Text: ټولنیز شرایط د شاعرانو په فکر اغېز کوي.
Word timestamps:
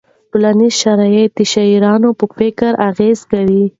ټولنیز 0.31 0.73
شرایط 0.83 1.29
د 1.37 1.41
شاعرانو 1.53 2.09
په 2.19 2.25
فکر 2.37 2.71
اغېز 2.89 3.19
کوي. 3.31 3.63